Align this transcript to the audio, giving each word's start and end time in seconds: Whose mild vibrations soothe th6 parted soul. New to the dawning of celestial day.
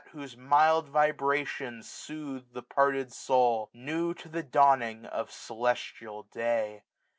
Whose 0.13 0.35
mild 0.35 0.89
vibrations 0.89 1.87
soothe 1.87 2.53
th6 2.55 2.69
parted 2.69 3.13
soul. 3.13 3.69
New 3.71 4.15
to 4.15 4.27
the 4.29 4.41
dawning 4.41 5.05
of 5.05 5.29
celestial 5.31 6.23
day. 6.23 6.81